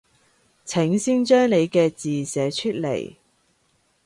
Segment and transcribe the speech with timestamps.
[0.65, 3.17] 請先將你嘅字寫出來